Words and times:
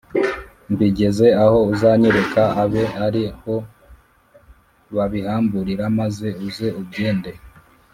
mbigeze 0.73 1.27
aho 1.43 1.57
uzanyereka 1.73 2.41
abe 2.63 2.83
ari 3.05 3.23
ho 3.41 3.55
babihamburira 4.95 5.83
maze 5.99 6.27
uze 6.47 6.67
ubyende 6.79 7.31